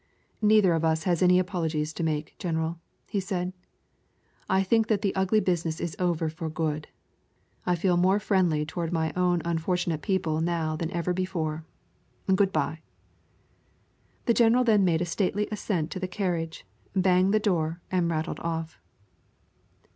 [0.41, 3.53] "Neither of us has any apologies to make, general," he said.
[4.49, 6.87] "I think that ugly business is over for good.
[7.67, 11.65] I feel more friendly toward my own unfortunate people now than ever before.
[12.33, 12.79] Good by."
[14.25, 16.65] The general then made a stately ascent into the carriage,
[16.95, 18.79] banged the door, and rattled off.